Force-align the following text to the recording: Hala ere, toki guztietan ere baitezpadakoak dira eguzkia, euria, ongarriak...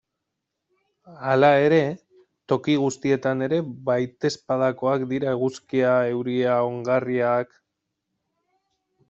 Hala 1.25 1.51
ere, 1.65 1.81
toki 2.53 2.77
guztietan 2.85 3.43
ere 3.49 3.59
baitezpadakoak 3.91 5.07
dira 5.13 5.37
eguzkia, 5.39 5.93
euria, 6.17 6.57
ongarriak... 6.73 7.55